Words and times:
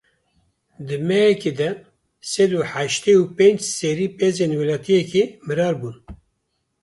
Di 0.87 0.97
mehekê 1.07 1.51
de 1.59 1.69
sed 2.31 2.51
û 2.59 2.61
heştê 2.73 3.13
û 3.21 3.23
pênc 3.37 3.61
serî 3.77 4.07
pezên 4.17 4.51
welatiyekî 4.59 5.23
mirar 5.47 5.75
bûn. 5.81 5.95